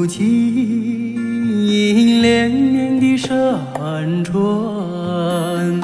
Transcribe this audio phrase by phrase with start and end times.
[0.00, 3.38] 不尽连绵的山
[4.24, 5.78] 川，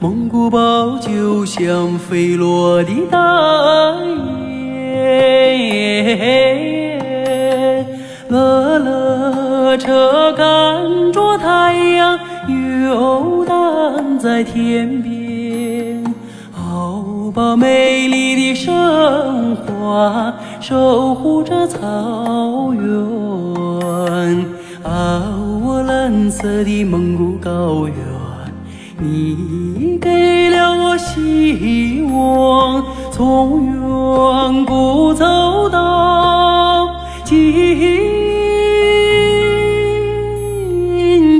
[0.00, 3.94] 蒙古包就像飞落的大
[4.86, 6.16] 雁，
[8.30, 16.02] 勒勒车赶着太阳游荡在天边，
[16.52, 18.54] 好把美丽的
[19.56, 22.88] 花守护着草原。
[24.82, 25.22] 啊，
[25.64, 27.94] 我蓝色的蒙古高原，
[28.98, 36.88] 你给了我希望，从远古走到
[37.24, 37.36] 今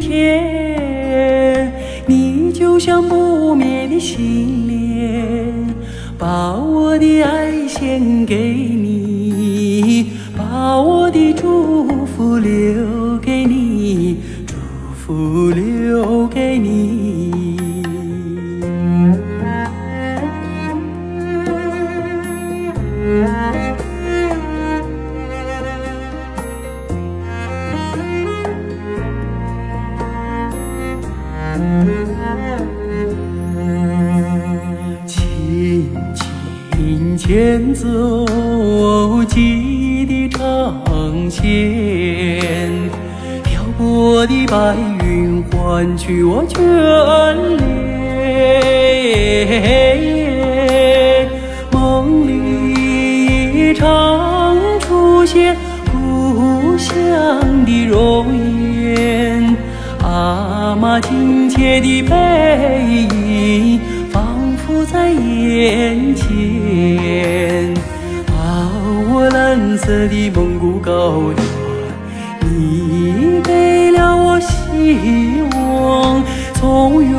[0.01, 1.73] 天，
[2.07, 4.78] 你就像不灭的信念，
[6.19, 14.57] 把我的爱献给你，把我的祝福留给你，祝
[14.97, 17.28] 福留给你。
[36.99, 37.87] 轻牵走
[39.27, 41.41] 记忆的长线，
[43.45, 46.61] 漂泊的白云换取我眷
[47.57, 47.69] 恋。
[51.71, 55.57] 梦里常出现
[55.93, 58.27] 故乡的容
[58.83, 59.57] 颜，
[60.03, 63.28] 阿妈亲切的背影
[64.91, 66.27] 在眼前。
[68.33, 68.73] 啊，
[69.11, 71.37] 我蓝色的蒙古高原，
[72.51, 77.11] 你给了我希望，从远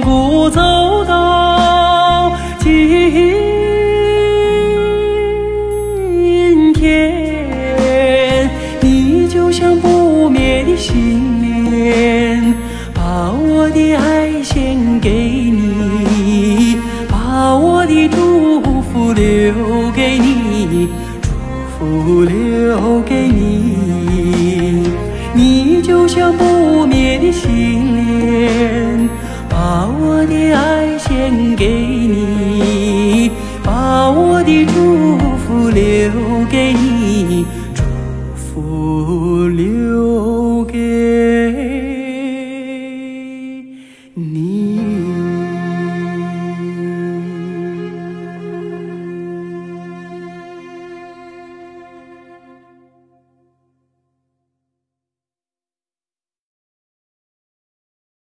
[0.00, 2.70] 古走到今
[6.72, 8.48] 天，
[8.80, 12.54] 你就像不灭的信念，
[12.94, 15.69] 把我的爱献给你，
[19.20, 20.88] 留给你
[21.20, 21.28] 祝
[21.78, 24.90] 福留给你。
[25.34, 27.48] 你就像不灭的信
[27.94, 29.08] 念
[29.48, 33.30] 把我的爱献给你
[33.62, 36.10] 把我的祝福留
[36.50, 37.44] 给你
[37.74, 37.82] 祝
[38.34, 40.78] 福留给
[44.14, 44.49] 你。